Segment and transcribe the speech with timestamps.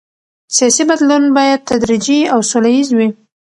[0.55, 3.07] سیاسي بدلون باید تدریجي او سوله ییز وي